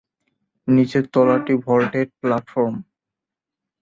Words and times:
নিচের 0.67 1.03
তলাটি 1.13 1.53
vaulted 1.65 2.07
platform. 2.21 2.75